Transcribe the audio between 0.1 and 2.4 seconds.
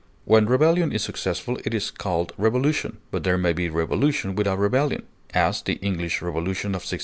When rebellion is successful it is called